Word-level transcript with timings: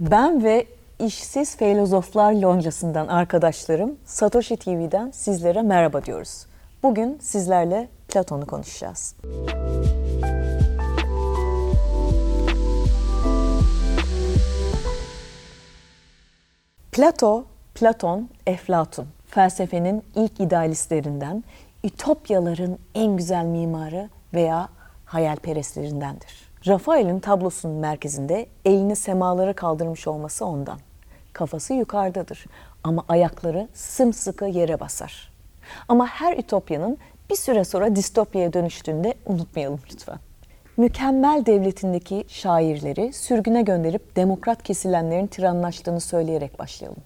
Ben 0.00 0.44
ve 0.44 0.66
işsiz 0.98 1.56
filozoflar 1.56 2.32
loncasından 2.32 3.08
arkadaşlarım 3.08 3.96
Satoshi 4.04 4.56
TV'den 4.56 5.10
sizlere 5.10 5.62
merhaba 5.62 6.04
diyoruz. 6.04 6.46
Bugün 6.82 7.18
sizlerle 7.22 7.88
Platon'u 8.08 8.46
konuşacağız. 8.46 9.16
Plato, 16.92 17.44
Platon, 17.74 18.28
Eflatun 18.46 19.06
felsefenin 19.26 20.02
ilk 20.14 20.40
idealistlerinden, 20.40 21.44
ütopyaların 21.84 22.78
en 22.94 23.16
güzel 23.16 23.44
mimarı 23.44 24.08
veya 24.34 24.68
hayalperestlerindendir. 25.04 26.43
Rafael'in 26.66 27.20
tablosunun 27.20 27.76
merkezinde 27.76 28.46
elini 28.64 28.96
semalara 28.96 29.52
kaldırmış 29.52 30.06
olması 30.06 30.46
ondan. 30.46 30.78
Kafası 31.32 31.74
yukarıdadır 31.74 32.46
ama 32.84 33.04
ayakları 33.08 33.68
sımsıkı 33.74 34.44
yere 34.44 34.80
basar. 34.80 35.32
Ama 35.88 36.06
her 36.06 36.36
ütopyanın 36.36 36.98
bir 37.30 37.36
süre 37.36 37.64
sonra 37.64 37.96
distopyaya 37.96 38.52
dönüştüğünde 38.52 39.14
unutmayalım 39.26 39.80
lütfen. 39.92 40.18
Mükemmel 40.76 41.46
devletindeki 41.46 42.24
şairleri 42.28 43.12
sürgüne 43.12 43.62
gönderip 43.62 44.16
demokrat 44.16 44.62
kesilenlerin 44.62 45.26
tiranlaştığını 45.26 46.00
söyleyerek 46.00 46.58
başlayalım. 46.58 47.02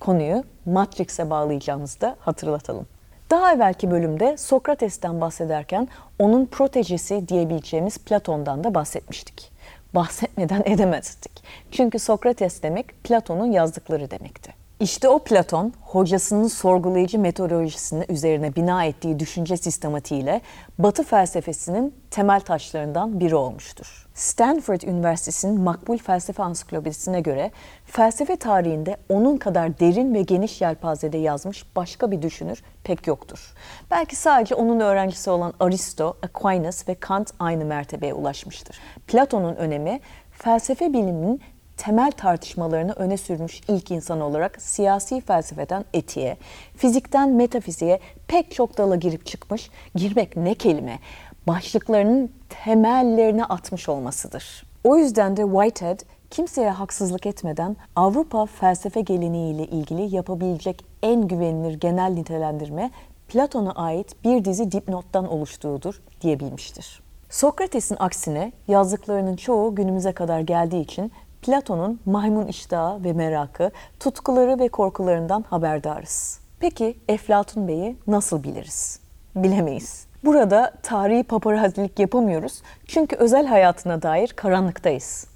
Konuyu 0.00 0.44
Matrix'e 0.66 1.30
bağlayacağımızda 1.30 2.16
hatırlatalım. 2.20 2.86
Daha 3.32 3.52
evvelki 3.52 3.90
bölümde 3.90 4.36
Sokrates'ten 4.36 5.20
bahsederken 5.20 5.88
onun 6.18 6.46
protejesi 6.46 7.28
diyebileceğimiz 7.28 7.98
Platon'dan 7.98 8.64
da 8.64 8.74
bahsetmiştik. 8.74 9.52
Bahsetmeden 9.94 10.62
edemezdik. 10.66 11.44
Çünkü 11.70 11.98
Sokrates 11.98 12.62
demek 12.62 13.04
Platon'un 13.04 13.52
yazdıkları 13.52 14.10
demekti. 14.10 14.61
İşte 14.82 15.08
o 15.08 15.18
Platon, 15.18 15.72
hocasının 15.80 16.48
sorgulayıcı 16.48 17.18
metodolojisini 17.18 18.04
üzerine 18.08 18.56
bina 18.56 18.84
ettiği 18.84 19.18
düşünce 19.18 19.56
sistematiğiyle 19.56 20.40
Batı 20.78 21.02
felsefesinin 21.02 21.94
temel 22.10 22.40
taşlarından 22.40 23.20
biri 23.20 23.34
olmuştur. 23.34 24.08
Stanford 24.14 24.80
Üniversitesi'nin 24.80 25.60
makbul 25.60 25.98
felsefe 25.98 26.42
ansiklopedisine 26.42 27.20
göre 27.20 27.50
felsefe 27.84 28.36
tarihinde 28.36 28.96
onun 29.08 29.36
kadar 29.36 29.78
derin 29.80 30.14
ve 30.14 30.22
geniş 30.22 30.60
yelpazede 30.60 31.18
yazmış 31.18 31.76
başka 31.76 32.10
bir 32.10 32.22
düşünür 32.22 32.62
pek 32.84 33.06
yoktur. 33.06 33.54
Belki 33.90 34.16
sadece 34.16 34.54
onun 34.54 34.80
öğrencisi 34.80 35.30
olan 35.30 35.52
Aristo, 35.60 36.16
Aquinas 36.22 36.88
ve 36.88 36.94
Kant 36.94 37.30
aynı 37.38 37.64
mertebeye 37.64 38.14
ulaşmıştır. 38.14 38.80
Platon'un 39.06 39.56
önemi 39.56 40.00
felsefe 40.32 40.92
biliminin 40.92 41.40
temel 41.76 42.10
tartışmalarını 42.10 42.92
öne 42.92 43.16
sürmüş 43.16 43.60
ilk 43.68 43.90
insan 43.90 44.20
olarak 44.20 44.62
siyasi 44.62 45.20
felsefeden 45.20 45.84
etiğe, 45.94 46.36
fizikten 46.76 47.28
metafiziğe 47.28 48.00
pek 48.28 48.54
çok 48.54 48.78
dala 48.78 48.96
girip 48.96 49.26
çıkmış, 49.26 49.70
girmek 49.94 50.36
ne 50.36 50.54
kelime, 50.54 50.98
başlıklarının 51.46 52.32
temellerine 52.64 53.44
atmış 53.44 53.88
olmasıdır. 53.88 54.66
O 54.84 54.96
yüzden 54.96 55.36
de 55.36 55.42
Whitehead 55.42 56.00
kimseye 56.30 56.70
haksızlık 56.70 57.26
etmeden 57.26 57.76
Avrupa 57.96 58.46
felsefe 58.46 59.00
geleneğiyle 59.00 59.66
ilgili 59.66 60.16
yapabilecek 60.16 60.84
en 61.02 61.28
güvenilir 61.28 61.80
genel 61.80 62.12
nitelendirme 62.12 62.90
Platon'a 63.28 63.72
ait 63.72 64.24
bir 64.24 64.44
dizi 64.44 64.72
dipnottan 64.72 65.28
oluştuğudur 65.28 66.02
diyebilmiştir. 66.20 67.02
Sokrates'in 67.30 67.96
aksine 67.98 68.52
yazdıklarının 68.68 69.36
çoğu 69.36 69.74
günümüze 69.74 70.12
kadar 70.12 70.40
geldiği 70.40 70.82
için 70.82 71.12
Platon'un 71.42 72.00
maymun 72.06 72.46
iştahı 72.46 73.04
ve 73.04 73.12
merakı, 73.12 73.70
tutkuları 74.00 74.58
ve 74.58 74.68
korkularından 74.68 75.42
haberdarız. 75.42 76.40
Peki 76.60 76.98
Eflatun 77.08 77.68
Bey'i 77.68 77.96
nasıl 78.06 78.42
biliriz? 78.42 79.00
Bilemeyiz. 79.36 80.06
Burada 80.24 80.72
tarihi 80.82 81.22
paparazilik 81.22 81.98
yapamıyoruz 81.98 82.62
çünkü 82.86 83.16
özel 83.16 83.46
hayatına 83.46 84.02
dair 84.02 84.28
karanlıktayız. 84.28 85.26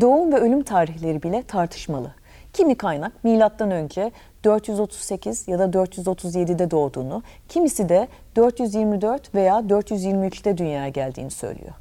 Doğum 0.00 0.32
ve 0.32 0.36
ölüm 0.36 0.62
tarihleri 0.62 1.22
bile 1.22 1.42
tartışmalı. 1.42 2.14
Kimi 2.52 2.74
kaynak 2.74 3.24
milattan 3.24 3.70
önce 3.70 4.12
438 4.44 5.48
ya 5.48 5.58
da 5.58 5.64
437'de 5.64 6.70
doğduğunu, 6.70 7.22
kimisi 7.48 7.88
de 7.88 8.08
424 8.36 9.34
veya 9.34 9.54
423'te 9.54 10.58
dünyaya 10.58 10.88
geldiğini 10.88 11.30
söylüyor. 11.30 11.74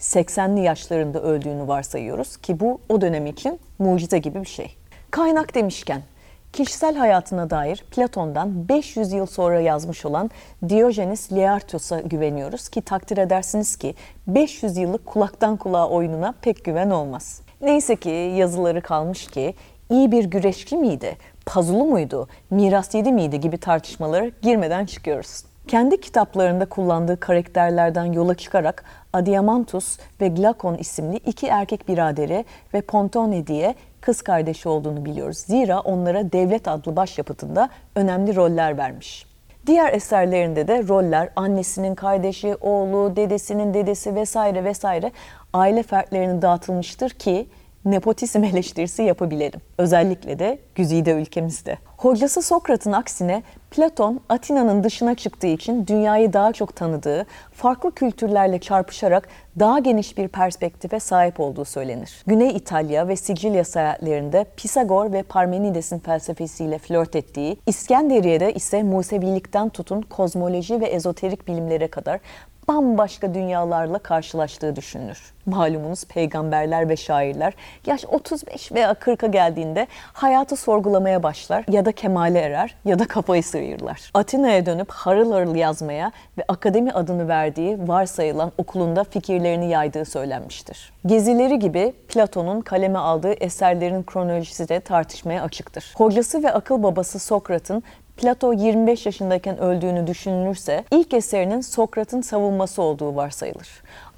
80'li 0.00 0.60
yaşlarında 0.60 1.22
öldüğünü 1.22 1.68
varsayıyoruz 1.68 2.36
ki 2.36 2.60
bu 2.60 2.80
o 2.88 3.00
dönem 3.00 3.26
için 3.26 3.60
mucize 3.78 4.18
gibi 4.18 4.40
bir 4.40 4.48
şey. 4.48 4.76
Kaynak 5.10 5.54
demişken 5.54 6.02
kişisel 6.52 6.96
hayatına 6.96 7.50
dair 7.50 7.84
Platon'dan 7.90 8.68
500 8.68 9.12
yıl 9.12 9.26
sonra 9.26 9.60
yazmış 9.60 10.04
olan 10.04 10.30
Diogenes 10.68 11.32
Laertios'a 11.32 12.00
güveniyoruz 12.00 12.68
ki 12.68 12.82
takdir 12.82 13.18
edersiniz 13.18 13.76
ki 13.76 13.94
500 14.26 14.76
yıllık 14.76 15.06
kulaktan 15.06 15.56
kulağa 15.56 15.88
oyununa 15.88 16.34
pek 16.42 16.64
güven 16.64 16.90
olmaz. 16.90 17.40
Neyse 17.60 17.96
ki 17.96 18.10
yazıları 18.36 18.80
kalmış 18.80 19.26
ki 19.26 19.54
iyi 19.90 20.12
bir 20.12 20.24
güreşçi 20.24 20.76
miydi, 20.76 21.16
pazulu 21.46 21.84
muydu, 21.84 22.28
miras 22.50 22.94
yedi 22.94 23.12
miydi 23.12 23.40
gibi 23.40 23.58
tartışmalara 23.58 24.30
girmeden 24.42 24.86
çıkıyoruz. 24.86 25.44
Kendi 25.68 26.00
kitaplarında 26.00 26.66
kullandığı 26.66 27.20
karakterlerden 27.20 28.04
yola 28.04 28.34
çıkarak 28.34 28.84
Adiamantus 29.12 29.98
ve 30.20 30.28
Glakon 30.28 30.74
isimli 30.74 31.16
iki 31.16 31.46
erkek 31.46 31.88
biraderi 31.88 32.44
ve 32.74 32.80
Pontone 32.80 33.46
diye 33.46 33.74
kız 34.00 34.22
kardeşi 34.22 34.68
olduğunu 34.68 35.04
biliyoruz. 35.04 35.38
Zira 35.38 35.80
onlara 35.80 36.32
devlet 36.32 36.68
adlı 36.68 36.96
başyapıtında 36.96 37.68
önemli 37.94 38.36
roller 38.36 38.78
vermiş. 38.78 39.26
Diğer 39.66 39.92
eserlerinde 39.92 40.68
de 40.68 40.88
roller 40.88 41.28
annesinin 41.36 41.94
kardeşi, 41.94 42.56
oğlu, 42.60 43.16
dedesinin 43.16 43.74
dedesi 43.74 44.14
vesaire 44.14 44.64
vesaire 44.64 45.12
aile 45.52 45.82
fertlerine 45.82 46.42
dağıtılmıştır 46.42 47.10
ki 47.10 47.48
nepotizm 47.86 48.44
eleştirisi 48.44 49.02
yapabilelim. 49.02 49.60
Özellikle 49.78 50.38
de 50.38 50.58
güzide 50.74 51.10
ülkemizde. 51.10 51.78
Hocası 51.96 52.42
Sokrat'ın 52.42 52.92
aksine 52.92 53.42
Platon 53.70 54.20
Atina'nın 54.28 54.84
dışına 54.84 55.14
çıktığı 55.14 55.46
için 55.46 55.86
dünyayı 55.86 56.32
daha 56.32 56.52
çok 56.52 56.76
tanıdığı, 56.76 57.26
farklı 57.52 57.94
kültürlerle 57.94 58.58
çarpışarak 58.58 59.28
daha 59.58 59.78
geniş 59.78 60.18
bir 60.18 60.28
perspektife 60.28 61.00
sahip 61.00 61.40
olduğu 61.40 61.64
söylenir. 61.64 62.22
Güney 62.26 62.56
İtalya 62.56 63.08
ve 63.08 63.16
Sicilya 63.16 63.64
seyahatlerinde 63.64 64.46
Pisagor 64.56 65.12
ve 65.12 65.22
Parmenides'in 65.22 65.98
felsefesiyle 65.98 66.78
flört 66.78 67.16
ettiği, 67.16 67.56
İskenderiye'de 67.66 68.54
ise 68.54 68.82
Musevilikten 68.82 69.68
tutun 69.68 70.02
kozmoloji 70.02 70.80
ve 70.80 70.86
ezoterik 70.86 71.48
bilimlere 71.48 71.88
kadar 71.88 72.20
bambaşka 72.68 73.34
dünyalarla 73.34 73.98
karşılaştığı 73.98 74.76
düşünülür. 74.76 75.32
Malumunuz 75.46 76.04
peygamberler 76.04 76.88
ve 76.88 76.96
şairler 76.96 77.54
yaş 77.86 78.04
35 78.04 78.72
veya 78.72 78.92
40'a 78.92 79.26
geldiğinde 79.26 79.86
hayatı 80.12 80.56
sorgulamaya 80.56 81.22
başlar 81.22 81.64
ya 81.68 81.84
da 81.84 81.92
kemale 81.92 82.40
erer 82.40 82.74
ya 82.84 82.98
da 82.98 83.06
kafayı 83.06 83.42
sıyırırlar. 83.42 84.10
Atina'ya 84.14 84.66
dönüp 84.66 84.90
harıl 84.90 85.32
harıl 85.32 85.54
yazmaya 85.54 86.12
ve 86.38 86.44
akademi 86.48 86.92
adını 86.92 87.28
verdiği 87.28 87.88
varsayılan 87.88 88.52
okulunda 88.58 89.04
fikirlerini 89.04 89.70
yaydığı 89.70 90.04
söylenmiştir. 90.04 90.92
Gezileri 91.06 91.58
gibi 91.58 91.92
Platon'un 92.08 92.60
kaleme 92.60 92.98
aldığı 92.98 93.32
eserlerin 93.32 94.02
kronolojisi 94.02 94.68
de 94.68 94.80
tartışmaya 94.80 95.42
açıktır. 95.42 95.94
Hocası 95.96 96.42
ve 96.42 96.52
akıl 96.52 96.82
babası 96.82 97.18
Sokrat'ın 97.18 97.82
Plato 98.16 98.52
25 98.52 99.06
yaşındayken 99.06 99.58
öldüğünü 99.58 100.06
düşünülürse 100.06 100.84
ilk 100.90 101.14
eserinin 101.14 101.60
Sokrat'ın 101.60 102.20
savunması 102.20 102.82
olduğu 102.82 103.16
varsayılır. 103.16 103.68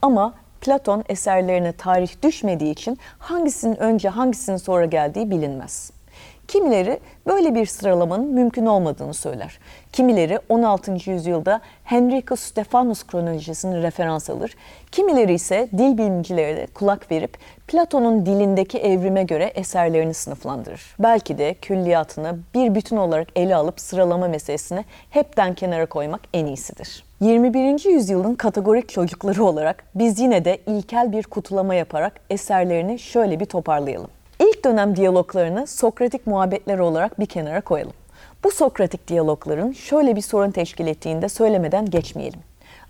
Ama 0.02 0.34
Platon 0.60 1.04
eserlerine 1.08 1.72
tarih 1.72 2.22
düşmediği 2.22 2.72
için 2.72 2.98
hangisinin 3.18 3.76
önce 3.76 4.08
hangisinin 4.08 4.56
sonra 4.56 4.84
geldiği 4.84 5.30
bilinmez. 5.30 5.90
Kimileri 6.48 7.00
böyle 7.26 7.54
bir 7.54 7.66
sıralamanın 7.66 8.26
mümkün 8.26 8.66
olmadığını 8.66 9.14
söyler. 9.14 9.58
Kimileri 9.92 10.38
16. 10.48 11.10
yüzyılda 11.10 11.60
Henricus 11.84 12.40
Stephanus 12.40 13.06
kronolojisini 13.06 13.82
referans 13.82 14.30
alır. 14.30 14.56
Kimileri 14.92 15.34
ise 15.34 15.68
dil 15.78 15.98
bilimcileri 15.98 16.66
kulak 16.74 17.10
verip 17.10 17.38
Platon'un 17.66 18.26
dilindeki 18.26 18.78
evrime 18.78 19.22
göre 19.22 19.44
eserlerini 19.44 20.14
sınıflandırır. 20.14 20.96
Belki 20.98 21.38
de 21.38 21.54
külliyatını 21.54 22.38
bir 22.54 22.74
bütün 22.74 22.96
olarak 22.96 23.28
ele 23.36 23.56
alıp 23.56 23.80
sıralama 23.80 24.28
meselesini 24.28 24.84
hepten 25.10 25.54
kenara 25.54 25.86
koymak 25.86 26.20
en 26.34 26.46
iyisidir. 26.46 27.04
21. 27.20 27.90
yüzyılın 27.90 28.34
kategorik 28.34 28.88
çocukları 28.88 29.44
olarak 29.44 29.84
biz 29.94 30.18
yine 30.18 30.44
de 30.44 30.58
ilkel 30.66 31.12
bir 31.12 31.22
kutulama 31.22 31.74
yaparak 31.74 32.12
eserlerini 32.30 32.98
şöyle 32.98 33.40
bir 33.40 33.46
toparlayalım. 33.46 34.10
İlk 34.58 34.64
dönem 34.64 34.96
diyaloglarını 34.96 35.66
Sokratik 35.66 36.26
muhabbetler 36.26 36.78
olarak 36.78 37.20
bir 37.20 37.26
kenara 37.26 37.60
koyalım. 37.60 37.92
Bu 38.44 38.50
Sokratik 38.50 39.08
diyalogların 39.08 39.72
şöyle 39.72 40.16
bir 40.16 40.20
sorun 40.20 40.50
teşkil 40.50 40.86
ettiğini 40.86 41.22
de 41.22 41.28
söylemeden 41.28 41.90
geçmeyelim. 41.90 42.40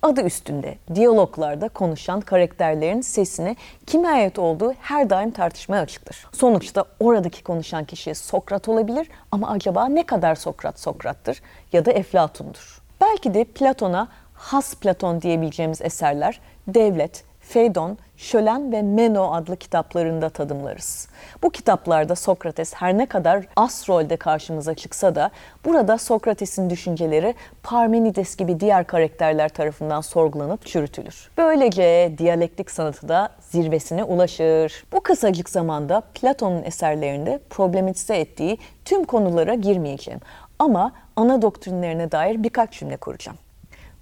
Adı 0.03 0.23
üstünde 0.23 0.75
diyaloglarda 0.95 1.69
konuşan 1.69 2.21
karakterlerin 2.21 3.01
sesine 3.01 3.57
kime 3.87 4.09
ait 4.09 4.39
olduğu 4.39 4.73
her 4.73 5.11
daim 5.11 5.31
tartışmaya 5.31 5.83
açıktır. 5.83 6.27
Sonuçta 6.33 6.85
oradaki 7.01 7.43
konuşan 7.43 7.85
kişi 7.85 8.15
Sokrat 8.15 8.69
olabilir 8.69 9.09
ama 9.33 9.51
acaba 9.51 9.89
ne 9.89 10.03
kadar 10.03 10.35
Sokrat 10.35 10.81
Sokrat'tır 10.81 11.43
ya 11.73 11.85
da 11.85 11.93
Eflatun'dur? 11.93 12.83
Belki 13.01 13.35
de 13.35 13.45
Platon'a 13.45 14.09
has 14.35 14.75
Platon 14.75 15.23
diyebileceğimiz 15.23 15.83
eserler 15.83 16.41
Devlet, 16.69 17.25
Feydon, 17.49 17.99
Şölen 18.17 18.73
ve 18.73 18.83
Meno 18.83 19.33
adlı 19.33 19.57
kitaplarında 19.57 20.29
tadımlarız. 20.29 21.09
Bu 21.43 21.51
kitaplarda 21.51 22.15
Sokrates 22.15 22.75
her 22.75 22.99
ne 22.99 23.07
kadar 23.07 23.45
as 23.57 23.89
rolde 23.89 24.17
karşımıza 24.17 24.75
çıksa 24.75 25.15
da 25.15 25.31
burada 25.65 25.99
Sokrates'in 25.99 26.71
düşünceleri 26.71 27.35
Parmenides 27.63 28.37
gibi 28.37 28.61
diğer 28.61 28.87
karakterler 28.87 29.49
tarafından 29.49 30.01
sorgulanıp 30.01 30.67
çürütülür. 30.67 31.31
Böylece 31.37 32.15
diyalektik 32.19 32.71
sanatı 32.71 33.09
da 33.09 33.29
zirvesine 33.41 34.05
ulaşır. 34.05 34.85
Bu 34.93 35.01
kısacık 35.01 35.49
zamanda 35.49 36.03
Platon'un 36.15 36.63
eserlerinde 36.63 37.41
problematize 37.51 38.17
ettiği 38.17 38.59
tüm 38.85 39.05
konulara 39.05 39.55
girmeyeceğim. 39.55 40.21
Ama 40.59 40.93
ana 41.17 41.43
doktrinlerine 41.43 42.13
dair 42.13 42.43
birkaç 42.43 42.79
cümle 42.79 42.97
kuracağım. 42.97 43.39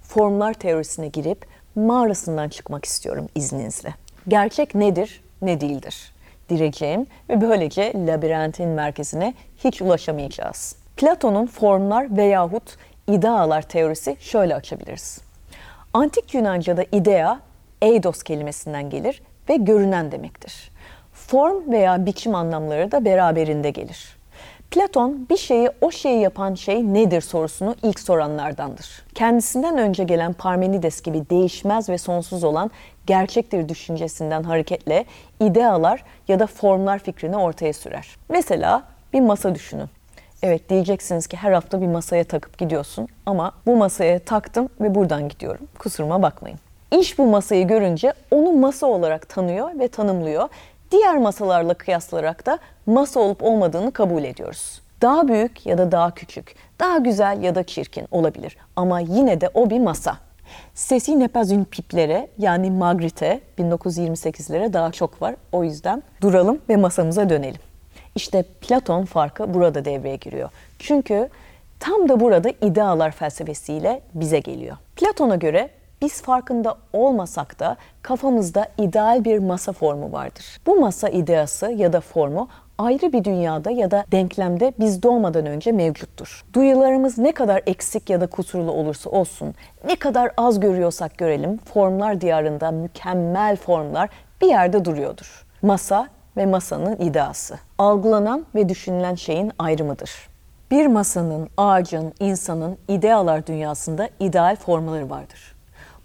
Formlar 0.01 0.53
teorisine 0.53 1.07
girip 1.07 1.45
mağarasından 1.77 2.49
çıkmak 2.49 2.85
istiyorum 2.85 3.27
izninizle. 3.35 3.93
Gerçek 4.27 4.75
nedir, 4.75 5.23
ne 5.41 5.61
değildir? 5.61 6.13
Direceğim 6.49 7.07
ve 7.29 7.41
böylece 7.41 7.93
labirentin 7.95 8.69
merkezine 8.69 9.33
hiç 9.57 9.81
ulaşamayacağız. 9.81 10.75
Platon'un 10.97 11.45
formlar 11.45 12.17
veyahut 12.17 12.77
idealar 13.07 13.61
teorisi 13.61 14.17
şöyle 14.19 14.55
açabiliriz. 14.55 15.21
Antik 15.93 16.33
Yunanca'da 16.33 16.83
idea, 16.91 17.39
eidos 17.81 18.23
kelimesinden 18.23 18.89
gelir 18.89 19.21
ve 19.49 19.55
görünen 19.55 20.11
demektir. 20.11 20.71
Form 21.13 21.71
veya 21.71 22.05
biçim 22.05 22.35
anlamları 22.35 22.91
da 22.91 23.05
beraberinde 23.05 23.71
gelir. 23.71 24.16
Platon 24.71 25.27
bir 25.29 25.37
şeyi 25.37 25.69
o 25.81 25.91
şeyi 25.91 26.21
yapan 26.21 26.53
şey 26.53 26.93
nedir 26.93 27.21
sorusunu 27.21 27.75
ilk 27.83 27.99
soranlardandır. 27.99 29.03
Kendisinden 29.15 29.77
önce 29.77 30.03
gelen 30.03 30.33
Parmenides 30.33 31.01
gibi 31.01 31.29
değişmez 31.29 31.89
ve 31.89 31.97
sonsuz 31.97 32.43
olan 32.43 32.71
gerçektir 33.05 33.69
düşüncesinden 33.69 34.43
hareketle 34.43 35.05
idealar 35.39 36.03
ya 36.27 36.39
da 36.39 36.47
formlar 36.47 36.99
fikrini 36.99 37.37
ortaya 37.37 37.73
sürer. 37.73 38.07
Mesela 38.29 38.83
bir 39.13 39.19
masa 39.19 39.55
düşünün. 39.55 39.89
Evet 40.43 40.69
diyeceksiniz 40.69 41.27
ki 41.27 41.37
her 41.37 41.51
hafta 41.51 41.81
bir 41.81 41.87
masaya 41.87 42.23
takıp 42.23 42.57
gidiyorsun 42.57 43.07
ama 43.25 43.51
bu 43.65 43.75
masaya 43.75 44.19
taktım 44.19 44.69
ve 44.81 44.95
buradan 44.95 45.29
gidiyorum. 45.29 45.67
Kusuruma 45.79 46.21
bakmayın. 46.21 46.59
İş 46.91 47.17
bu 47.17 47.25
masayı 47.25 47.67
görünce 47.67 48.13
onu 48.31 48.51
masa 48.51 48.87
olarak 48.87 49.29
tanıyor 49.29 49.79
ve 49.79 49.87
tanımlıyor 49.87 50.49
diğer 50.91 51.17
masalarla 51.17 51.73
kıyaslayarak 51.73 52.45
da 52.45 52.59
masa 52.85 53.19
olup 53.19 53.43
olmadığını 53.43 53.91
kabul 53.91 54.23
ediyoruz. 54.23 54.81
Daha 55.01 55.27
büyük 55.27 55.65
ya 55.65 55.77
da 55.77 55.91
daha 55.91 56.11
küçük, 56.11 56.55
daha 56.79 56.97
güzel 56.97 57.43
ya 57.43 57.55
da 57.55 57.63
çirkin 57.63 58.07
olabilir 58.11 58.57
ama 58.75 58.99
yine 58.99 59.41
de 59.41 59.49
o 59.53 59.69
bir 59.69 59.79
masa. 59.79 60.17
Sesi 60.73 61.19
ne 61.19 61.27
piplere 61.71 62.27
yani 62.37 62.71
Magritte 62.71 63.41
1928'lere 63.59 64.73
daha 64.73 64.91
çok 64.91 65.21
var. 65.21 65.35
O 65.51 65.63
yüzden 65.63 66.03
duralım 66.21 66.61
ve 66.69 66.75
masamıza 66.75 67.29
dönelim. 67.29 67.61
İşte 68.15 68.43
Platon 68.61 69.05
farkı 69.05 69.53
burada 69.53 69.85
devreye 69.85 70.15
giriyor. 70.15 70.49
Çünkü 70.79 71.29
tam 71.79 72.09
da 72.09 72.19
burada 72.19 72.49
idealar 72.61 73.11
felsefesiyle 73.11 74.01
bize 74.13 74.39
geliyor. 74.39 74.77
Platon'a 74.95 75.35
göre 75.35 75.69
biz 76.01 76.21
farkında 76.21 76.75
olmasak 76.93 77.59
da 77.59 77.77
kafamızda 78.01 78.67
ideal 78.77 79.25
bir 79.25 79.39
masa 79.39 79.73
formu 79.73 80.11
vardır. 80.11 80.45
Bu 80.65 80.75
masa 80.75 81.09
ideası 81.09 81.71
ya 81.71 81.93
da 81.93 82.01
formu 82.01 82.47
ayrı 82.77 83.13
bir 83.13 83.23
dünyada 83.23 83.71
ya 83.71 83.91
da 83.91 84.05
denklemde 84.11 84.73
biz 84.79 85.03
doğmadan 85.03 85.45
önce 85.45 85.71
mevcuttur. 85.71 86.45
Duyularımız 86.53 87.17
ne 87.17 87.31
kadar 87.31 87.61
eksik 87.65 88.09
ya 88.09 88.21
da 88.21 88.27
kusurlu 88.27 88.71
olursa 88.71 89.09
olsun, 89.09 89.55
ne 89.85 89.95
kadar 89.95 90.31
az 90.37 90.59
görüyorsak 90.59 91.17
görelim, 91.17 91.57
formlar 91.57 92.21
diyarında 92.21 92.71
mükemmel 92.71 93.55
formlar 93.55 94.09
bir 94.41 94.47
yerde 94.47 94.85
duruyordur. 94.85 95.45
Masa 95.61 96.07
ve 96.37 96.45
masanın 96.45 96.95
ideası. 96.95 97.59
Algılanan 97.77 98.45
ve 98.55 98.69
düşünülen 98.69 99.15
şeyin 99.15 99.51
ayrımıdır. 99.59 100.11
Bir 100.71 100.87
masanın, 100.87 101.49
ağacın, 101.57 102.13
insanın 102.19 102.77
idealar 102.87 103.47
dünyasında 103.47 104.09
ideal 104.19 104.55
formları 104.55 105.09
vardır. 105.09 105.56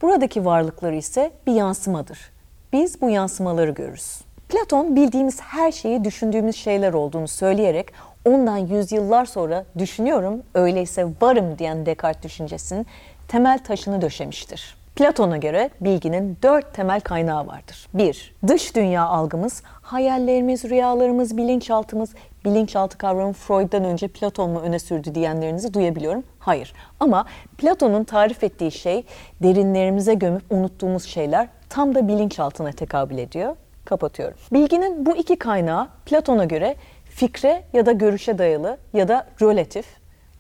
Buradaki 0.03 0.45
varlıkları 0.45 0.95
ise 0.95 1.31
bir 1.47 1.53
yansımadır. 1.53 2.33
Biz 2.73 3.01
bu 3.01 3.11
yansımaları 3.11 3.71
görürüz. 3.71 4.21
Platon 4.49 4.97
bildiğimiz 4.97 5.41
her 5.41 5.73
şeyi 5.73 6.05
düşündüğümüz 6.05 6.57
şeyler 6.57 6.93
olduğunu 6.93 7.29
söyleyerek 7.29 7.87
ondan 8.25 8.57
yüzyıllar 8.57 9.25
sonra 9.25 9.65
düşünüyorum 9.79 10.43
öyleyse 10.55 11.09
varım 11.23 11.59
diyen 11.59 11.87
Descartes 11.87 12.23
düşüncesinin 12.23 12.87
temel 13.29 13.59
taşını 13.59 14.03
döşemiştir. 14.03 14.77
Platon'a 14.97 15.37
göre 15.37 15.71
bilginin 15.81 16.39
dört 16.43 16.75
temel 16.75 17.01
kaynağı 17.01 17.47
vardır. 17.47 17.89
Bir, 17.95 18.35
dış 18.47 18.77
dünya 18.77 19.05
algımız, 19.05 19.63
hayallerimiz, 19.65 20.65
rüyalarımız, 20.65 21.37
bilinçaltımız, 21.37 22.11
bilinçaltı 22.45 22.99
kavramı 22.99 23.33
Freud'dan 23.33 23.85
önce 23.85 24.09
Platon 24.09 24.51
mu 24.51 24.61
öne 24.61 24.79
sürdü 24.79 25.15
diyenlerinizi 25.15 25.75
duyabiliyorum. 25.75 26.25
Hayır. 26.39 26.73
Ama 27.01 27.27
Platon'un 27.59 28.05
tarif 28.05 28.45
ettiği 28.45 28.71
şey 28.71 29.05
derinlerimize 29.43 30.15
gömüp 30.15 30.43
unuttuğumuz 30.51 31.05
şeyler 31.05 31.49
tam 31.69 31.95
da 31.95 32.09
bilinçaltına 32.09 32.73
tekabül 32.73 33.19
ediyor. 33.19 33.57
Kapatıyorum. 33.85 34.39
Bilginin 34.53 35.07
bu 35.07 35.17
iki 35.17 35.37
kaynağı 35.37 35.89
Platon'a 36.07 36.45
göre 36.45 36.77
fikre 37.05 37.65
ya 37.73 37.87
da 37.87 37.93
görüşe 37.93 38.39
dayalı 38.39 38.79
ya 38.93 39.09
da 39.09 39.27
relatif. 39.43 39.87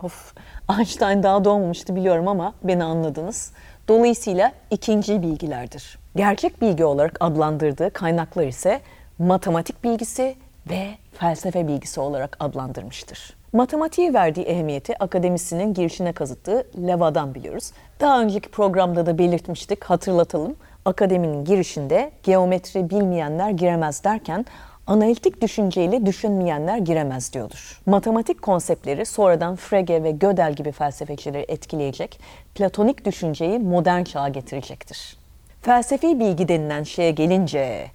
Of, 0.02 0.34
Einstein 0.78 1.22
daha 1.22 1.44
doğmamıştı 1.44 1.96
biliyorum 1.96 2.28
ama 2.28 2.54
beni 2.62 2.84
anladınız. 2.84 3.52
Dolayısıyla 3.88 4.52
ikinci 4.70 5.22
bilgilerdir. 5.22 5.98
Gerçek 6.16 6.62
bilgi 6.62 6.84
olarak 6.84 7.16
adlandırdığı 7.20 7.90
kaynaklar 7.90 8.46
ise 8.46 8.80
matematik 9.18 9.84
bilgisi 9.84 10.34
ve 10.70 10.88
felsefe 11.12 11.68
bilgisi 11.68 12.00
olarak 12.00 12.36
adlandırmıştır. 12.40 13.36
Matematiğe 13.52 14.14
verdiği 14.14 14.42
ehemmiyeti 14.42 15.02
akademisinin 15.02 15.74
girişine 15.74 16.12
kazıttığı 16.12 16.66
Leva'dan 16.86 17.34
biliyoruz. 17.34 17.70
Daha 18.00 18.20
önceki 18.20 18.50
programda 18.50 19.06
da 19.06 19.18
belirtmiştik, 19.18 19.84
hatırlatalım. 19.84 20.56
Akademinin 20.84 21.44
girişinde 21.44 22.10
geometri 22.22 22.90
bilmeyenler 22.90 23.50
giremez 23.50 24.04
derken 24.04 24.46
analitik 24.86 25.42
düşünceyle 25.42 26.06
düşünmeyenler 26.06 26.78
giremez 26.78 27.32
diyordur. 27.32 27.80
Matematik 27.86 28.42
konseptleri 28.42 29.06
sonradan 29.06 29.56
Frege 29.56 30.02
ve 30.02 30.10
Gödel 30.10 30.52
gibi 30.52 30.72
felsefecileri 30.72 31.44
etkileyecek, 31.48 32.20
platonik 32.54 33.04
düşünceyi 33.04 33.58
modern 33.58 34.04
çağa 34.04 34.28
getirecektir. 34.28 35.16
Felsefi 35.62 36.20
bilgi 36.20 36.48
denilen 36.48 36.82
şeye 36.82 37.10
gelince 37.10 37.86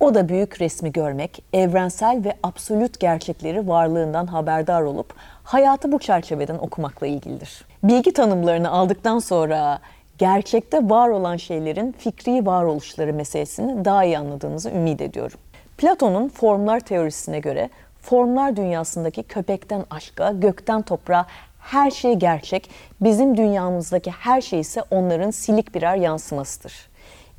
o 0.00 0.14
da 0.14 0.28
büyük 0.28 0.60
resmi 0.60 0.92
görmek, 0.92 1.44
evrensel 1.52 2.24
ve 2.24 2.34
absolut 2.42 3.00
gerçekleri 3.00 3.68
varlığından 3.68 4.26
haberdar 4.26 4.82
olup 4.82 5.14
hayatı 5.44 5.92
bu 5.92 5.98
çerçeveden 5.98 6.58
okumakla 6.58 7.06
ilgilidir. 7.06 7.64
Bilgi 7.82 8.12
tanımlarını 8.12 8.70
aldıktan 8.70 9.18
sonra 9.18 9.78
gerçekte 10.18 10.90
var 10.90 11.08
olan 11.08 11.36
şeylerin 11.36 11.92
fikri 11.92 12.46
varoluşları 12.46 13.14
meselesini 13.14 13.84
daha 13.84 14.04
iyi 14.04 14.18
anladığınızı 14.18 14.70
ümit 14.70 15.00
ediyorum. 15.00 15.38
Platon'un 15.78 16.28
formlar 16.28 16.80
teorisine 16.80 17.38
göre 17.38 17.70
formlar 18.02 18.56
dünyasındaki 18.56 19.22
köpekten 19.22 19.84
aşka, 19.90 20.30
gökten 20.30 20.82
toprağa 20.82 21.26
her 21.60 21.90
şey 21.90 22.14
gerçek, 22.14 22.70
bizim 23.00 23.36
dünyamızdaki 23.36 24.10
her 24.10 24.40
şey 24.40 24.60
ise 24.60 24.82
onların 24.90 25.30
silik 25.30 25.74
birer 25.74 25.96
yansımasıdır. 25.96 26.88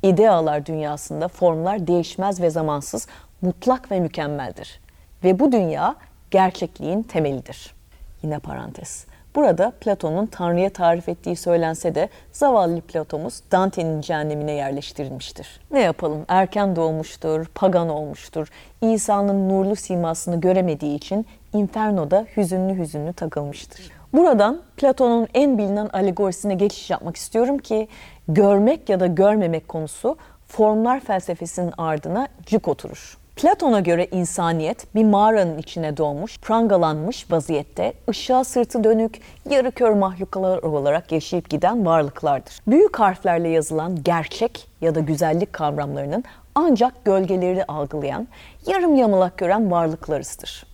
İdealar 0.02 0.66
dünyasında 0.66 1.28
formlar 1.28 1.86
değişmez 1.86 2.40
ve 2.40 2.50
zamansız, 2.50 3.06
mutlak 3.42 3.90
ve 3.90 4.00
mükemmeldir. 4.00 4.80
Ve 5.24 5.38
bu 5.38 5.52
dünya 5.52 5.94
gerçekliğin 6.30 7.02
temelidir. 7.02 7.74
Yine 8.22 8.38
parantez. 8.38 9.06
Burada 9.34 9.72
Platon'un 9.80 10.26
Tanrı'ya 10.26 10.70
tarif 10.70 11.08
ettiği 11.08 11.36
söylense 11.36 11.94
de 11.94 12.08
zavallı 12.32 12.80
Platomuz 12.80 13.40
Dante'nin 13.52 14.00
cehennemine 14.00 14.52
yerleştirilmiştir. 14.52 15.60
Ne 15.70 15.80
yapalım 15.80 16.24
erken 16.28 16.76
doğmuştur, 16.76 17.46
pagan 17.54 17.88
olmuştur. 17.88 18.48
İsa'nın 18.80 19.48
nurlu 19.48 19.76
simasını 19.76 20.40
göremediği 20.40 20.96
için 20.96 21.26
Inferno'da 21.52 22.26
hüzünlü 22.36 22.78
hüzünlü 22.78 23.12
takılmıştır. 23.12 23.90
Buradan 24.12 24.62
Platon'un 24.76 25.28
en 25.34 25.58
bilinen 25.58 25.88
alegorisine 25.92 26.54
geçiş 26.54 26.90
yapmak 26.90 27.16
istiyorum 27.16 27.58
ki 27.58 27.88
görmek 28.28 28.88
ya 28.88 29.00
da 29.00 29.06
görmemek 29.06 29.68
konusu 29.68 30.16
formlar 30.46 31.00
felsefesinin 31.00 31.72
ardına 31.78 32.28
cuk 32.46 32.68
oturur. 32.68 33.18
Platon'a 33.36 33.80
göre 33.80 34.06
insaniyet 34.06 34.94
bir 34.94 35.04
mağaranın 35.04 35.58
içine 35.58 35.96
doğmuş, 35.96 36.40
prangalanmış 36.40 37.30
vaziyette 37.30 37.92
ışığa 38.08 38.44
sırtı 38.44 38.84
dönük, 38.84 39.20
yarı 39.50 39.70
kör 39.70 39.90
mahluklar 39.90 40.58
olarak 40.58 41.12
yaşayıp 41.12 41.50
giden 41.50 41.86
varlıklardır. 41.86 42.60
Büyük 42.66 43.00
harflerle 43.00 43.48
yazılan 43.48 44.02
gerçek 44.02 44.68
ya 44.80 44.94
da 44.94 45.00
güzellik 45.00 45.52
kavramlarının 45.52 46.24
ancak 46.54 47.04
gölgeleri 47.04 47.64
algılayan, 47.64 48.28
yarım 48.66 48.94
yamalak 48.94 49.38
gören 49.38 49.70
varlıklarızdır. 49.70 50.67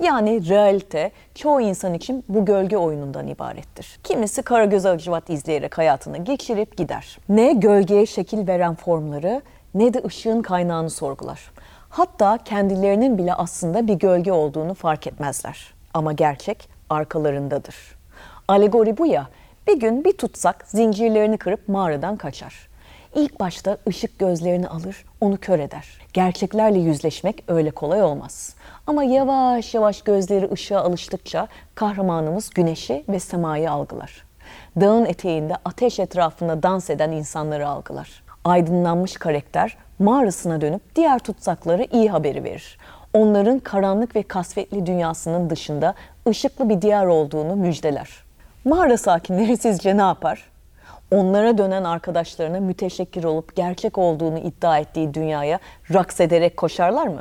Yani 0.00 0.48
realite 0.48 1.10
çoğu 1.34 1.60
insan 1.60 1.94
için 1.94 2.24
bu 2.28 2.44
gölge 2.44 2.76
oyunundan 2.76 3.26
ibarettir. 3.26 3.98
Kimisi 4.04 4.42
Karagöz 4.42 4.86
Acıvat 4.86 5.30
izleyerek 5.30 5.78
hayatını 5.78 6.18
geçirip 6.18 6.76
gider. 6.76 7.18
Ne 7.28 7.52
gölgeye 7.52 8.06
şekil 8.06 8.48
veren 8.48 8.74
formları 8.74 9.42
ne 9.74 9.94
de 9.94 10.02
ışığın 10.06 10.42
kaynağını 10.42 10.90
sorgular. 10.90 11.50
Hatta 11.88 12.38
kendilerinin 12.44 13.18
bile 13.18 13.34
aslında 13.34 13.86
bir 13.86 13.94
gölge 13.94 14.32
olduğunu 14.32 14.74
fark 14.74 15.06
etmezler. 15.06 15.74
Ama 15.94 16.12
gerçek 16.12 16.68
arkalarındadır. 16.90 17.76
Alegori 18.48 18.98
bu 18.98 19.06
ya, 19.06 19.28
bir 19.68 19.80
gün 19.80 20.04
bir 20.04 20.12
tutsak 20.12 20.64
zincirlerini 20.66 21.38
kırıp 21.38 21.68
mağaradan 21.68 22.16
kaçar. 22.16 22.69
İlk 23.14 23.40
başta 23.40 23.76
ışık 23.88 24.18
gözlerini 24.18 24.68
alır, 24.68 25.04
onu 25.20 25.36
kör 25.36 25.58
eder. 25.58 25.86
Gerçeklerle 26.12 26.78
yüzleşmek 26.78 27.44
öyle 27.48 27.70
kolay 27.70 28.02
olmaz. 28.02 28.54
Ama 28.86 29.04
yavaş 29.04 29.74
yavaş 29.74 30.02
gözleri 30.02 30.52
ışığa 30.52 30.80
alıştıkça 30.80 31.48
kahramanımız 31.74 32.50
güneşi 32.50 33.04
ve 33.08 33.20
semayı 33.20 33.70
algılar. 33.70 34.24
Dağın 34.80 35.04
eteğinde 35.04 35.56
ateş 35.64 36.00
etrafında 36.00 36.62
dans 36.62 36.90
eden 36.90 37.12
insanları 37.12 37.68
algılar. 37.68 38.22
Aydınlanmış 38.44 39.16
karakter 39.16 39.76
mağarasına 39.98 40.60
dönüp 40.60 40.96
diğer 40.96 41.18
tutsakları 41.18 41.86
iyi 41.92 42.10
haberi 42.10 42.44
verir. 42.44 42.78
Onların 43.14 43.58
karanlık 43.58 44.16
ve 44.16 44.22
kasvetli 44.22 44.86
dünyasının 44.86 45.50
dışında 45.50 45.94
ışıklı 46.28 46.68
bir 46.68 46.82
diyar 46.82 47.06
olduğunu 47.06 47.56
müjdeler. 47.56 48.08
Mağara 48.64 48.96
sakinleri 48.96 49.56
sizce 49.56 49.96
ne 49.96 50.02
yapar? 50.02 50.49
Onlara 51.10 51.58
dönen 51.58 51.84
arkadaşlarına 51.84 52.60
müteşekkir 52.60 53.24
olup 53.24 53.56
gerçek 53.56 53.98
olduğunu 53.98 54.38
iddia 54.38 54.78
ettiği 54.78 55.14
dünyaya 55.14 55.58
raks 55.94 56.20
ederek 56.20 56.56
koşarlar 56.56 57.06
mı? 57.06 57.20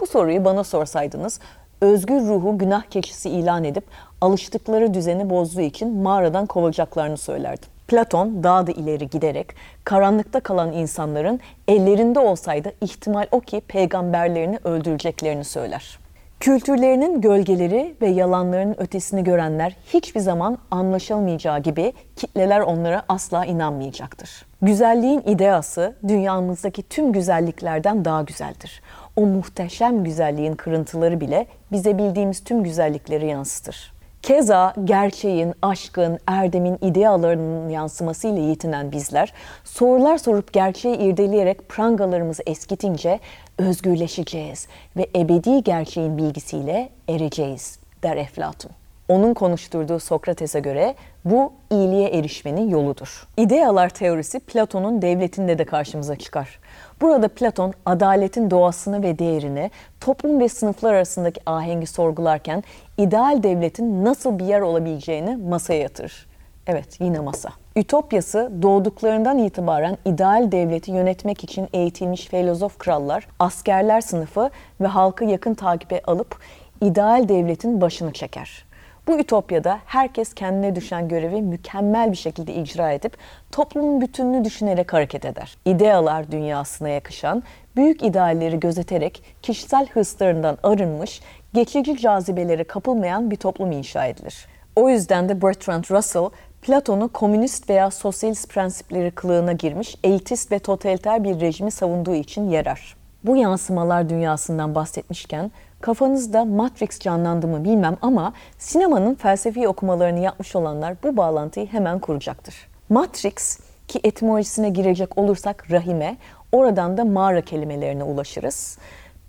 Bu 0.00 0.06
soruyu 0.06 0.44
bana 0.44 0.64
sorsaydınız 0.64 1.40
özgür 1.80 2.20
ruhu 2.20 2.58
günah 2.58 2.82
keçisi 2.82 3.30
ilan 3.30 3.64
edip 3.64 3.84
alıştıkları 4.20 4.94
düzeni 4.94 5.30
bozduğu 5.30 5.60
için 5.60 5.96
mağaradan 5.96 6.46
kovacaklarını 6.46 7.16
söylerdim. 7.16 7.68
Platon 7.88 8.42
daha 8.44 8.66
da 8.66 8.72
ileri 8.72 9.10
giderek 9.10 9.46
karanlıkta 9.84 10.40
kalan 10.40 10.72
insanların 10.72 11.40
ellerinde 11.68 12.18
olsaydı 12.18 12.72
ihtimal 12.80 13.26
o 13.30 13.40
ki 13.40 13.60
peygamberlerini 13.68 14.58
öldüreceklerini 14.64 15.44
söyler. 15.44 15.98
Kültürlerinin 16.40 17.20
gölgeleri 17.20 17.94
ve 18.02 18.08
yalanların 18.08 18.80
ötesini 18.80 19.24
görenler 19.24 19.76
hiçbir 19.86 20.20
zaman 20.20 20.58
anlaşılmayacağı 20.70 21.60
gibi 21.60 21.92
kitleler 22.16 22.60
onlara 22.60 23.02
asla 23.08 23.44
inanmayacaktır. 23.44 24.46
Güzelliğin 24.62 25.20
ideası 25.26 25.94
dünyamızdaki 26.08 26.82
tüm 26.82 27.12
güzelliklerden 27.12 28.04
daha 28.04 28.22
güzeldir. 28.22 28.82
O 29.16 29.26
muhteşem 29.26 30.04
güzelliğin 30.04 30.54
kırıntıları 30.54 31.20
bile 31.20 31.46
bize 31.72 31.98
bildiğimiz 31.98 32.44
tüm 32.44 32.62
güzellikleri 32.62 33.26
yansıtır. 33.26 33.92
Keza 34.22 34.74
gerçeğin, 34.84 35.54
aşkın, 35.62 36.18
erdemin 36.26 36.78
idealarının 36.82 37.68
yansımasıyla 37.68 38.42
yetinen 38.42 38.92
bizler, 38.92 39.32
sorular 39.64 40.18
sorup 40.18 40.52
gerçeği 40.52 40.96
irdeleyerek 40.96 41.68
prangalarımızı 41.68 42.42
eskitince 42.46 43.20
özgürleşeceğiz 43.58 44.68
ve 44.96 45.06
ebedi 45.16 45.64
gerçeğin 45.64 46.18
bilgisiyle 46.18 46.88
ereceğiz, 47.08 47.78
der 48.02 48.16
Eflatun. 48.16 48.70
Onun 49.08 49.34
konuşturduğu 49.34 49.98
Sokrates'e 49.98 50.60
göre 50.60 50.94
bu 51.24 51.52
iyiliğe 51.70 52.08
erişmenin 52.08 52.68
yoludur. 52.68 53.26
İdealar 53.36 53.88
teorisi 53.88 54.40
Platon'un 54.40 55.02
devletinde 55.02 55.58
de 55.58 55.64
karşımıza 55.64 56.16
çıkar. 56.16 56.58
Burada 57.00 57.28
Platon 57.28 57.74
adaletin 57.86 58.50
doğasını 58.50 59.02
ve 59.02 59.18
değerini, 59.18 59.70
toplum 60.00 60.40
ve 60.40 60.48
sınıflar 60.48 60.94
arasındaki 60.94 61.40
ahengi 61.46 61.86
sorgularken 61.86 62.64
ideal 62.98 63.42
devletin 63.42 64.04
nasıl 64.04 64.38
bir 64.38 64.44
yer 64.44 64.60
olabileceğini 64.60 65.36
masaya 65.36 65.80
yatırır. 65.80 66.27
Evet, 66.70 67.00
yine 67.00 67.20
masa. 67.20 67.48
Ütopyası 67.76 68.50
doğduklarından 68.62 69.38
itibaren 69.38 69.98
ideal 70.04 70.52
devleti 70.52 70.90
yönetmek 70.90 71.44
için 71.44 71.68
eğitilmiş 71.72 72.26
filozof 72.26 72.78
krallar, 72.78 73.28
askerler 73.38 74.00
sınıfı 74.00 74.50
ve 74.80 74.86
halkı 74.86 75.24
yakın 75.24 75.54
takibe 75.54 76.00
alıp 76.06 76.38
ideal 76.80 77.28
devletin 77.28 77.80
başını 77.80 78.12
çeker. 78.12 78.64
Bu 79.06 79.18
ütopyada 79.18 79.78
herkes 79.86 80.34
kendine 80.34 80.76
düşen 80.76 81.08
görevi 81.08 81.42
mükemmel 81.42 82.12
bir 82.12 82.16
şekilde 82.16 82.54
icra 82.54 82.92
edip 82.92 83.16
toplumun 83.52 84.00
bütününü 84.00 84.44
düşünerek 84.44 84.92
hareket 84.92 85.24
eder. 85.24 85.56
İdealar 85.64 86.32
dünyasına 86.32 86.88
yakışan, 86.88 87.42
büyük 87.76 88.02
idealleri 88.02 88.60
gözeterek 88.60 89.22
kişisel 89.42 89.86
hırslarından 89.86 90.58
arınmış, 90.62 91.20
geçici 91.54 91.96
cazibelere 91.96 92.64
kapılmayan 92.64 93.30
bir 93.30 93.36
toplum 93.36 93.72
inşa 93.72 94.06
edilir. 94.06 94.46
O 94.76 94.88
yüzden 94.88 95.28
de 95.28 95.42
Bertrand 95.42 95.84
Russell 95.90 96.30
Platon'u 96.62 97.08
komünist 97.08 97.70
veya 97.70 97.90
sosyalist 97.90 98.48
prensipleri 98.48 99.10
kılığına 99.10 99.52
girmiş, 99.52 99.96
elitist 100.04 100.52
ve 100.52 100.58
totaliter 100.58 101.24
bir 101.24 101.40
rejimi 101.40 101.70
savunduğu 101.70 102.14
için 102.14 102.50
yerer. 102.50 102.96
Bu 103.24 103.36
yansımalar 103.36 104.08
dünyasından 104.08 104.74
bahsetmişken 104.74 105.50
kafanızda 105.80 106.44
Matrix 106.44 107.00
canlandı 107.00 107.48
mı 107.48 107.64
bilmem 107.64 107.96
ama 108.02 108.32
sinemanın 108.58 109.14
felsefi 109.14 109.68
okumalarını 109.68 110.18
yapmış 110.18 110.56
olanlar 110.56 110.96
bu 111.02 111.16
bağlantıyı 111.16 111.66
hemen 111.66 111.98
kuracaktır. 111.98 112.54
Matrix 112.88 113.58
ki 113.88 114.00
etimolojisine 114.04 114.70
girecek 114.70 115.18
olursak 115.18 115.70
rahime, 115.70 116.16
oradan 116.52 116.96
da 116.96 117.04
mağara 117.04 117.40
kelimelerine 117.40 118.04
ulaşırız. 118.04 118.78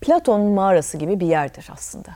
Platon'un 0.01 0.51
mağarası 0.51 0.97
gibi 0.97 1.19
bir 1.19 1.27
yerdir 1.27 1.69
aslında. 1.73 2.09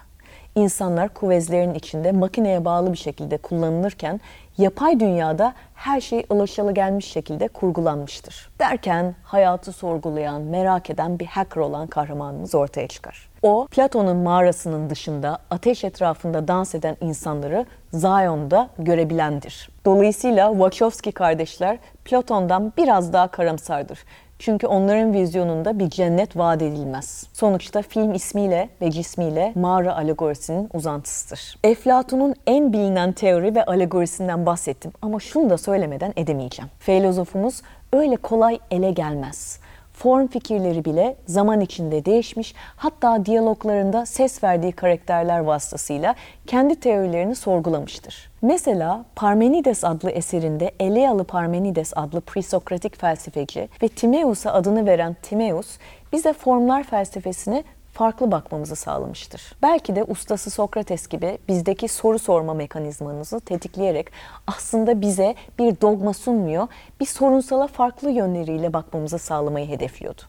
İnsanlar 0.56 1.10
kuvvezlerin 1.10 1.74
içinde 1.74 2.12
makineye 2.12 2.66
bağlı 2.66 2.94
bir 2.94 2.98
şekilde 2.98 3.38
kullanılırken 3.38 4.22
yapay 4.58 5.00
dünyada 5.00 5.54
her 5.76 6.02
şey 6.02 6.26
gelmiş 6.74 7.06
şekilde 7.06 7.48
kurgulanmıştır. 7.48 8.50
Derken 8.60 9.16
hayatı 9.24 9.72
sorgulayan, 9.72 10.42
merak 10.42 10.90
eden 10.90 11.20
bir 11.20 11.26
hacker 11.26 11.62
olan 11.62 11.88
kahramanımız 11.88 12.56
ortaya 12.56 12.88
çıkar. 12.88 13.30
O, 13.42 13.68
Platon'un 13.72 14.18
mağarasının 14.18 14.90
dışında 14.90 15.40
ateş 15.50 15.84
etrafında 15.84 16.48
dans 16.48 16.76
eden 16.76 16.98
insanları 17.02 17.66
Zion'da 17.94 18.70
görebilendir. 18.80 19.70
Dolayısıyla 19.86 20.52
Wachowski 20.52 21.12
kardeşler 21.12 21.78
Platon'dan 22.06 22.74
biraz 22.78 23.14
daha 23.14 23.28
karamsardır 23.28 24.00
çünkü 24.44 24.68
onların 24.68 25.14
vizyonunda 25.14 25.80
bir 25.80 25.90
cennet 25.90 26.38
vaat 26.38 26.62
edilmez. 26.62 27.28
Sonuçta 27.34 27.82
film 27.82 28.14
ismiyle 28.14 28.70
ve 28.82 28.92
cismiyle 28.92 29.52
mağara 29.56 29.96
alegorisinin 29.96 30.70
uzantısıdır. 30.74 31.58
Eflatun'un 31.64 32.36
en 32.48 32.74
bilinen 32.74 33.12
teori 33.12 33.56
ve 33.56 33.66
alegorisinden 33.66 34.46
bahsettim 34.46 34.92
ama 35.02 35.20
şunu 35.20 35.50
da 35.50 35.58
söylemeden 35.58 36.14
edemeyeceğim. 36.16 36.72
Filozofumuz 36.80 37.62
öyle 37.94 38.16
kolay 38.16 38.60
ele 38.72 38.92
gelmez 38.92 39.60
form 39.94 40.28
fikirleri 40.28 40.86
bile 40.86 41.16
zaman 41.26 41.62
içinde 41.62 42.06
değişmiş, 42.06 42.56
hatta 42.76 43.26
diyaloglarında 43.26 44.06
ses 44.06 44.44
verdiği 44.44 44.72
karakterler 44.72 45.40
vasıtasıyla 45.40 46.16
kendi 46.48 46.76
teorilerini 46.76 47.36
sorgulamıştır. 47.36 48.32
Mesela 48.42 49.06
Parmenides 49.16 49.84
adlı 49.84 50.12
eserinde 50.12 50.72
Elealı 50.80 51.24
Parmenides 51.24 51.94
adlı 51.96 52.22
presokratik 52.22 53.00
felsefeci 53.00 53.70
ve 53.84 53.88
Timaeus'a 53.88 54.54
adını 54.54 54.86
veren 54.86 55.16
Timaeus 55.22 55.78
bize 56.14 56.34
formlar 56.34 56.84
felsefesini 56.84 57.64
farklı 57.94 58.32
bakmamızı 58.32 58.76
sağlamıştır. 58.76 59.56
Belki 59.62 59.96
de 59.96 60.04
ustası 60.04 60.50
Sokrates 60.50 61.08
gibi 61.08 61.38
bizdeki 61.48 61.88
soru 61.88 62.20
sorma 62.20 62.54
mekanizmanızı 62.54 63.40
tetikleyerek 63.40 64.08
aslında 64.48 65.02
bize 65.02 65.36
bir 65.60 65.82
dogma 65.82 66.14
sunmuyor, 66.14 66.68
bir 67.00 67.06
sorunsala 67.06 67.68
farklı 67.68 68.12
yönleriyle 68.12 68.74
bakmamızı 68.74 69.20
sağlamayı 69.20 69.68
hedefliyordu. 69.68 70.22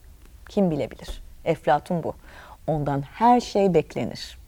Kim 0.48 0.70
bilebilir? 0.70 1.22
Eflatun 1.44 2.02
bu. 2.02 2.14
Ondan 2.66 3.02
her 3.02 3.40
şey 3.40 3.74
beklenir. 3.74 4.38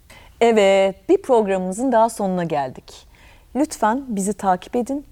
Evet, 0.40 1.08
bir 1.08 1.22
programımızın 1.22 1.92
daha 1.92 2.08
sonuna 2.08 2.44
geldik. 2.44 3.06
Lütfen 3.56 4.04
bizi 4.08 4.32
takip 4.32 4.76
edin. 4.76 5.06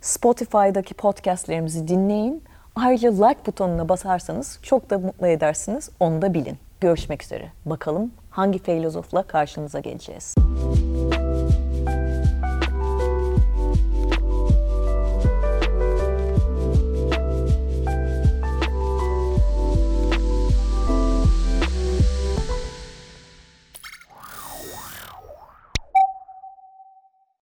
Spotify'daki 0.00 0.94
podcastlerimizi 0.94 1.88
dinleyin. 1.88 2.44
Ayrıca 2.76 3.26
like 3.26 3.46
butonuna 3.46 3.88
basarsanız 3.88 4.58
çok 4.62 4.90
da 4.90 4.98
mutlu 4.98 5.26
edersiniz. 5.26 5.90
Onu 6.00 6.22
da 6.22 6.34
bilin. 6.34 6.58
Görüşmek 6.80 7.22
üzere. 7.22 7.52
Bakalım 7.66 8.10
hangi 8.30 8.58
filozofla 8.58 9.22
karşınıza 9.22 9.80
geleceğiz. 9.80 10.34
Müzik 10.38 11.29